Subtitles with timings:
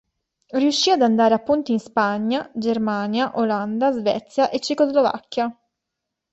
[0.53, 5.55] Riuscì ad andare a punti in Spagna, Germania, Olanda, Svezia e Cecoslovacchia.